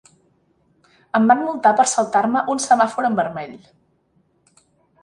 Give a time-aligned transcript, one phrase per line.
[1.19, 3.57] Em van multar per saltar-me un semàfor en vermell.